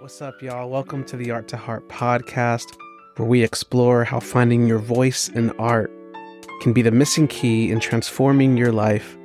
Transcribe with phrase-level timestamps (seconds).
[0.00, 0.68] What's up, y'all?
[0.68, 2.76] Welcome to the Art to Heart podcast,
[3.16, 5.90] where we explore how finding your voice in art
[6.60, 9.16] can be the missing key in transforming your life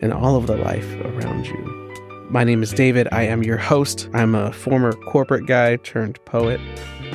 [0.00, 2.28] and all of the life around you.
[2.30, 3.08] My name is David.
[3.10, 4.08] I am your host.
[4.14, 6.60] I'm a former corporate guy turned poet.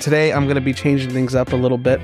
[0.02, 2.02] Today, I'm going to be changing things up a little bit.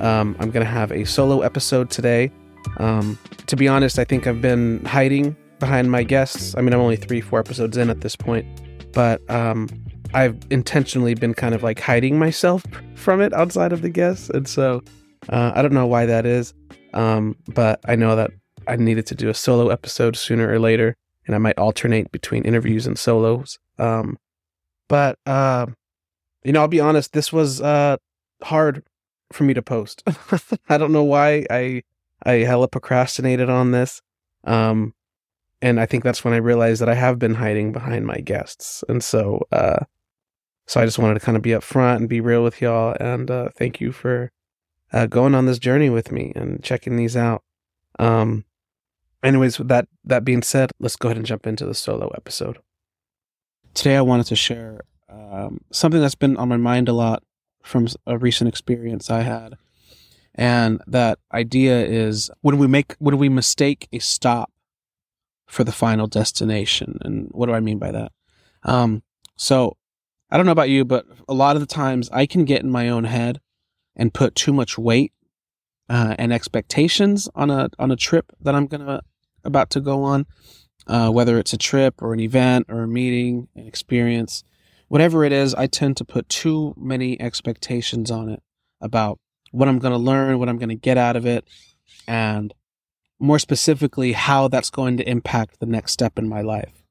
[0.00, 2.30] Um, I'm going to have a solo episode today.
[2.76, 3.18] Um,
[3.48, 6.54] to be honest, I think I've been hiding behind my guests.
[6.56, 8.46] I mean, I'm only three, four episodes in at this point,
[8.92, 9.68] but um,
[10.14, 14.28] I've intentionally been kind of like hiding myself from it outside of the guests.
[14.30, 14.82] And so
[15.28, 16.52] uh, I don't know why that is.
[16.92, 18.30] Um, but I know that
[18.66, 22.44] I needed to do a solo episode sooner or later, and I might alternate between
[22.44, 23.58] interviews and solos.
[23.78, 24.18] Um,
[24.88, 25.66] but, uh,
[26.44, 27.96] you know, I'll be honest, this was uh,
[28.42, 28.84] hard
[29.32, 30.02] for me to post.
[30.68, 31.82] I don't know why I
[32.24, 34.00] I hella procrastinated on this.
[34.44, 34.94] Um,
[35.60, 38.84] and I think that's when I realized that I have been hiding behind my guests.
[38.88, 39.84] And so, uh,
[40.72, 42.96] so I just wanted to kind of be upfront and be real with y'all.
[42.98, 44.32] And uh, thank you for
[44.90, 47.42] uh, going on this journey with me and checking these out.
[47.98, 48.46] Um,
[49.22, 52.56] anyways, with that that being said, let's go ahead and jump into the solo episode.
[53.74, 57.22] Today, I wanted to share um, something that's been on my mind a lot
[57.62, 59.58] from a recent experience I had,
[60.34, 64.50] and that idea is when we make when we mistake a stop
[65.46, 66.96] for the final destination.
[67.02, 68.12] And what do I mean by that?
[68.62, 69.02] Um,
[69.36, 69.76] so
[70.32, 72.70] I don't know about you, but a lot of the times I can get in
[72.70, 73.38] my own head
[73.94, 75.12] and put too much weight
[75.90, 79.02] uh, and expectations on a on a trip that I'm gonna
[79.44, 80.24] about to go on,
[80.86, 84.42] uh, whether it's a trip or an event or a meeting, an experience,
[84.88, 85.54] whatever it is.
[85.54, 88.42] I tend to put too many expectations on it
[88.80, 89.20] about
[89.50, 91.46] what I'm gonna learn, what I'm gonna get out of it,
[92.08, 92.54] and
[93.18, 96.82] more specifically, how that's going to impact the next step in my life.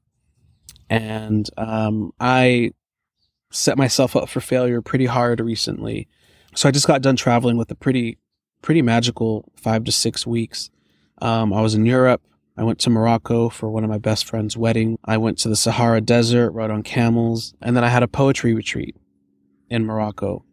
[0.91, 2.73] And um, I
[3.51, 6.07] set myself up for failure pretty hard recently.
[6.55, 8.17] So I just got done traveling with a pretty,
[8.61, 10.69] pretty magical five to six weeks.
[11.21, 12.21] Um, I was in Europe.
[12.57, 14.97] I went to Morocco for one of my best friend's wedding.
[15.05, 18.53] I went to the Sahara Desert, rode on camels, and then I had a poetry
[18.53, 18.95] retreat
[19.69, 20.43] in Morocco.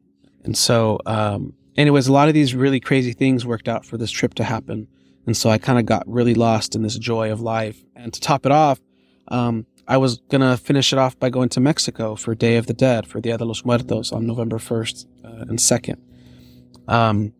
[0.44, 4.10] And so, um, anyways, a lot of these really crazy things worked out for this
[4.10, 4.86] trip to happen.
[5.26, 7.84] And so I kind of got really lost in this joy of life.
[7.96, 8.80] And to top it off,
[9.28, 12.66] um, I was going to finish it off by going to Mexico for Day of
[12.66, 15.96] the Dead, for Dia de los Muertos on November 1st uh, and 2nd.
[16.86, 17.32] Um,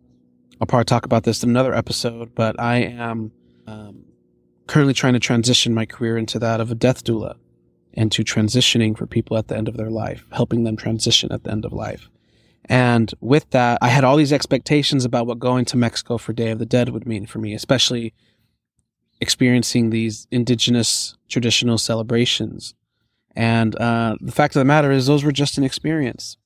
[0.59, 3.31] I'll probably talk about this in another episode, but I am
[3.67, 4.03] um,
[4.65, 7.35] currently trying to transition my career into that of a death doula
[7.93, 11.43] and to transitioning for people at the end of their life, helping them transition at
[11.43, 12.09] the end of life.
[12.65, 16.49] And with that, I had all these expectations about what going to Mexico for Day
[16.49, 18.13] of the Dead would mean for me, especially
[19.21, 22.73] experiencing these indigenous traditional celebrations.
[23.35, 26.37] And uh, the fact of the matter is, those were just an experience.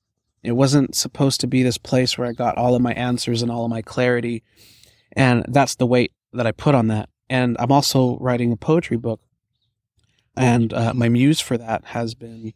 [0.44, 3.52] It wasn't supposed to be this place where I got all of my answers and
[3.52, 4.44] all of my clarity.
[5.14, 7.10] And that's the weight that I put on that.
[7.30, 9.22] And I'm also writing a poetry book.
[10.36, 12.54] And uh, my muse for that has been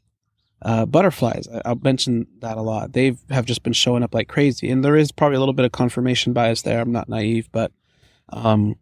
[0.62, 1.48] uh, butterflies.
[1.48, 2.94] I, will mention that a lot.
[2.94, 4.70] They have just been showing up like crazy.
[4.70, 6.82] And there is probably a little bit of confirmation bias there.
[6.82, 7.72] I'm not naive, but
[8.30, 8.76] um,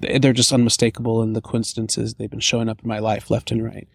[0.00, 3.64] they're just unmistakable in the coincidences they've been showing up in my life left and
[3.64, 3.88] right.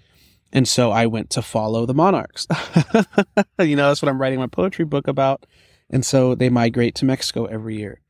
[0.54, 2.48] And so i went to follow the monarchs.
[3.60, 5.46] You know that's what i'm writing my poetry book about.
[5.90, 8.02] And so they migrate to mexico every year.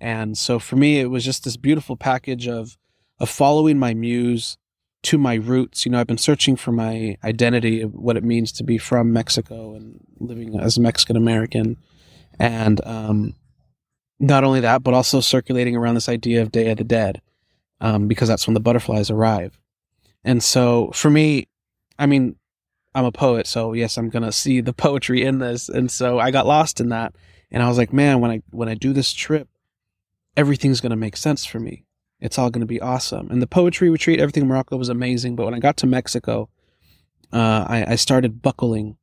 [0.00, 2.78] And so for me it was just this beautiful package of
[3.18, 4.56] of following my muse
[5.04, 5.84] to my roots.
[5.84, 9.12] You know i've been searching for my identity of what it means to be from
[9.12, 11.76] mexico and living as a mexican american.
[12.38, 13.34] And um,
[14.18, 17.20] not only that but also circulating around this idea of day of the dead
[17.82, 19.58] um, because that's when the butterflies arrive.
[20.24, 21.48] And so for me,
[21.98, 22.36] I mean,
[22.94, 25.68] I'm a poet, so yes, I'm gonna see the poetry in this.
[25.68, 27.14] And so I got lost in that,
[27.50, 29.48] and I was like, man, when I when I do this trip,
[30.36, 31.84] everything's gonna make sense for me.
[32.20, 33.28] It's all gonna be awesome.
[33.30, 35.34] And the poetry retreat, everything in Morocco was amazing.
[35.36, 36.48] But when I got to Mexico,
[37.32, 38.96] uh, I, I started buckling.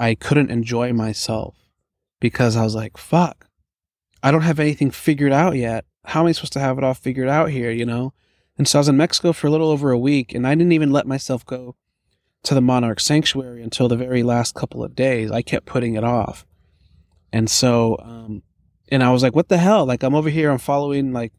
[0.00, 1.56] I couldn't enjoy myself
[2.20, 3.48] because I was like, fuck,
[4.22, 6.94] I don't have anything figured out yet how am I supposed to have it all
[6.94, 8.12] figured out here, you know?
[8.56, 10.72] And so I was in Mexico for a little over a week, and I didn't
[10.72, 11.76] even let myself go
[12.42, 15.30] to the Monarch Sanctuary until the very last couple of days.
[15.30, 16.46] I kept putting it off.
[17.32, 18.42] And so, um,
[18.88, 19.84] and I was like, what the hell?
[19.84, 21.32] Like, I'm over here, I'm following, like,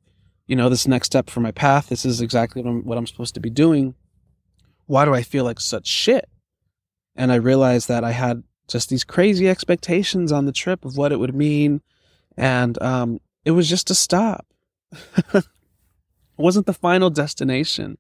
[0.46, 1.90] you know, this next step for my path.
[1.90, 3.96] This is exactly what I'm, what I'm supposed to be doing.
[4.86, 6.30] Why do I feel like such shit?
[7.16, 11.12] And I realized that I had just these crazy expectations on the trip of what
[11.12, 11.82] it would mean.
[12.38, 14.46] And um, it was just a stop.
[16.40, 17.98] wasn't the final destination.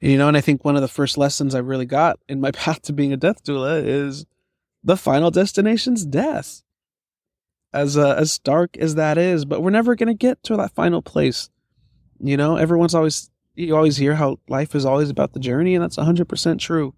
[0.00, 2.50] You know, and I think one of the first lessons I really got in my
[2.52, 4.26] path to being a death doula is
[4.82, 6.62] the final destination's death.
[7.74, 10.74] As uh, as dark as that is, but we're never going to get to that
[10.74, 11.48] final place.
[12.20, 15.82] You know, everyone's always you always hear how life is always about the journey and
[15.82, 16.94] that's 100% true.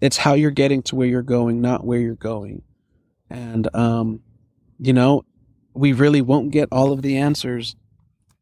[0.00, 2.62] It's how you're getting to where you're going, not where you're going.
[3.30, 4.20] And um
[4.78, 5.24] you know,
[5.74, 7.76] we really won't get all of the answers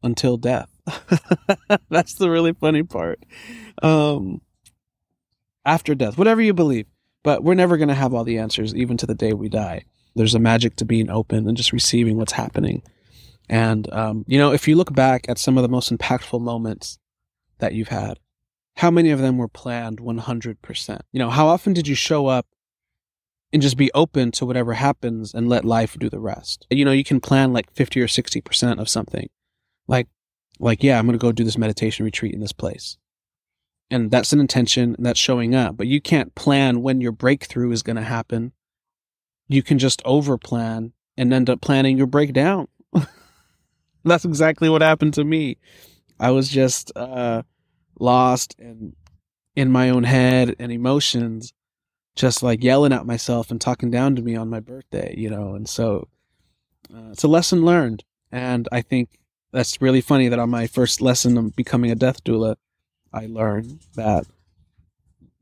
[0.01, 0.69] until death.
[1.89, 3.19] that's the really funny part.
[3.81, 4.41] Um
[5.65, 6.87] after death, whatever you believe.
[7.23, 9.85] But we're never going to have all the answers, even to the day we die.
[10.15, 12.83] There's a magic to being open and just receiving what's happening.
[13.49, 16.99] And, um, you know, if you look back at some of the most impactful moments
[17.59, 18.19] that you've had,
[18.75, 21.01] how many of them were planned 100%?
[21.11, 22.45] You know, how often did you show up
[23.53, 26.67] and just be open to whatever happens and let life do the rest?
[26.69, 29.29] You know, you can plan like 50 or 60% of something.
[29.87, 30.07] Like,
[30.59, 32.97] like, yeah, I'm going to go do this meditation retreat in this place.
[33.89, 37.71] And that's an intention and that's showing up but you can't plan when your breakthrough
[37.71, 38.53] is going to happen.
[39.47, 42.67] You can just over plan and end up planning your breakdown.
[44.03, 45.57] That's exactly what happened to me.
[46.19, 47.43] I was just uh,
[47.99, 48.95] lost and
[49.55, 51.53] in my own head and emotions
[52.15, 55.55] just like yelling at myself and talking down to me on my birthday you know
[55.55, 56.07] and so
[56.93, 59.09] uh, it's a lesson learned and i think
[59.51, 62.55] that's really funny that on my first lesson of becoming a death doula
[63.13, 64.25] I learned that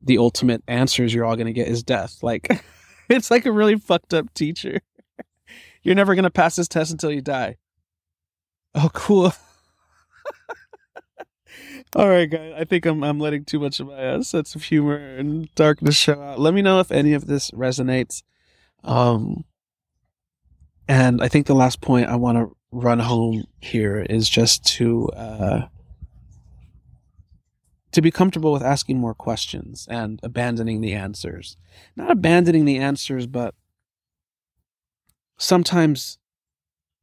[0.04, 2.22] the ultimate answers you're all going to get is death.
[2.22, 2.64] Like,
[3.10, 4.82] it's like a really fucked up teacher.
[5.84, 7.58] You're never going to pass this test until you die.
[8.76, 9.34] Oh, cool.
[11.96, 12.54] all right, guys.
[12.58, 15.98] I think I'm I'm letting too much of my uh, sense of humor and darkness
[15.98, 16.40] show out.
[16.40, 18.24] Let me know if any of this resonates.
[18.84, 19.46] Um,
[20.88, 25.10] and I think the last point I want to run home here is just to
[25.10, 25.62] uh,
[27.92, 31.58] to be comfortable with asking more questions and abandoning the answers.
[31.96, 33.54] Not abandoning the answers, but
[35.38, 36.18] sometimes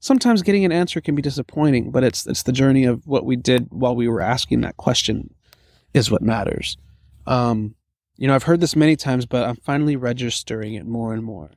[0.01, 3.37] sometimes getting an answer can be disappointing, but it's it's the journey of what we
[3.37, 5.35] did while we were asking that question
[5.95, 6.77] is what matters.
[7.27, 7.75] Um,
[8.17, 11.51] you know, I've heard this many times, but I'm finally registering it more and more.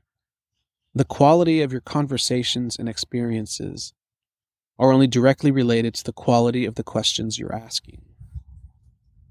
[0.94, 3.94] The quality of your conversations and experiences
[4.78, 8.02] are only directly related to the quality of the questions you're asking.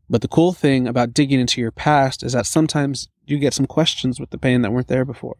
[0.08, 3.66] But the cool thing about digging into your past is that sometimes you get some
[3.66, 5.36] questions with the pain that weren't there before.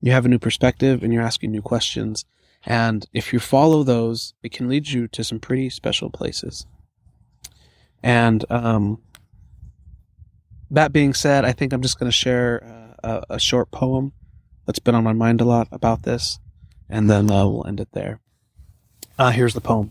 [0.00, 2.24] You have a new perspective and you're asking new questions.
[2.64, 6.66] And if you follow those, it can lead you to some pretty special places.
[8.02, 9.00] And um,
[10.70, 14.12] that being said, I think I'm just going to share uh, a, a, short poem
[14.66, 16.38] that's been on my mind a lot about this,
[16.88, 18.20] and then uh, we'll end it there.
[19.18, 19.90] Uh, here's the poem.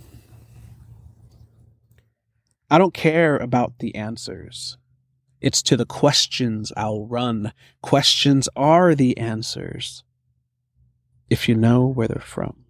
[2.70, 4.78] I don't care about the answers.
[5.42, 7.54] It's to the questions I'll run.
[7.82, 10.04] Questions are the answers.
[11.30, 12.61] If you know where they're from.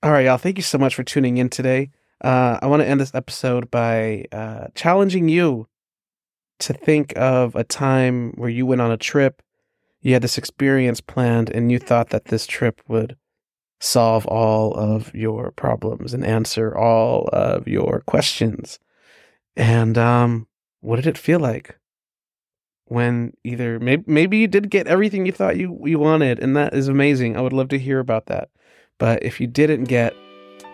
[0.00, 0.38] All right, y'all.
[0.38, 1.90] Thank you so much for tuning in today.
[2.22, 5.66] Uh, I want to end this episode by uh, challenging you
[6.60, 9.42] to think of a time where you went on a trip,
[10.00, 13.16] you had this experience planned, and you thought that this trip would
[13.80, 18.78] solve all of your problems and answer all of your questions.
[19.56, 20.46] And um,
[20.80, 21.76] what did it feel like
[22.84, 26.72] when either maybe maybe you did get everything you thought you you wanted, and that
[26.72, 27.36] is amazing.
[27.36, 28.50] I would love to hear about that.
[28.98, 30.14] But if you didn't get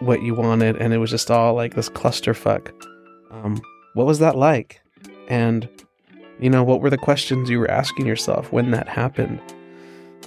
[0.00, 2.72] what you wanted and it was just all like this clusterfuck,
[3.30, 3.60] um,
[3.94, 4.80] what was that like?
[5.28, 5.68] And
[6.40, 9.40] you know, what were the questions you were asking yourself when that happened?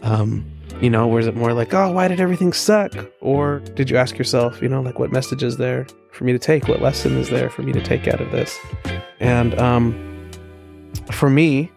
[0.03, 0.45] Um,
[0.81, 2.93] you know, was it more like, oh, why did everything suck?
[3.19, 6.39] Or did you ask yourself, you know, like, what message is there for me to
[6.39, 6.67] take?
[6.67, 8.57] What lesson is there for me to take out of this?
[9.19, 10.29] And um,
[11.11, 11.71] for me,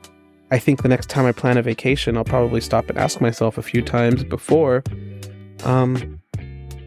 [0.50, 3.56] I think the next time I plan a vacation, I'll probably stop and ask myself
[3.56, 4.82] a few times before,
[5.64, 6.20] um,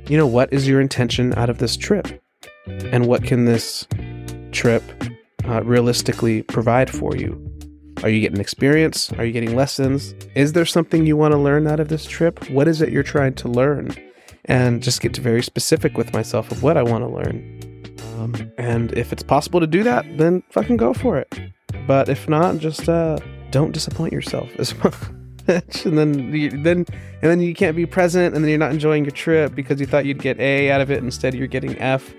[0.07, 2.21] you know, what is your intention out of this trip?
[2.67, 3.87] And what can this
[4.51, 4.83] trip
[5.45, 7.39] uh, realistically provide for you?
[8.03, 9.11] Are you getting experience?
[9.13, 10.13] Are you getting lessons?
[10.35, 12.49] Is there something you want to learn out of this trip?
[12.49, 13.95] What is it you're trying to learn?
[14.45, 17.95] And just get very specific with myself of what I want to learn.
[18.17, 21.33] Um, and if it's possible to do that, then fucking go for it.
[21.87, 23.19] But if not, just uh,
[23.51, 24.95] don't disappoint yourself as much.
[25.85, 26.85] and then you, then
[27.21, 29.85] and then you can't be present, and then you're not enjoying your trip because you
[29.85, 32.13] thought you'd get A out of it, instead you're getting F.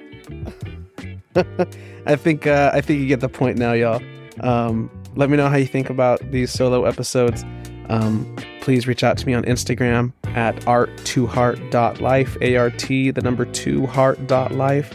[2.06, 4.02] I think uh, I think you get the point now, y'all.
[4.40, 7.44] Um, let me know how you think about these solo episodes.
[7.88, 13.44] Um, please reach out to me on Instagram at art2heart.life, A R T, the number
[13.44, 14.94] two heart.life.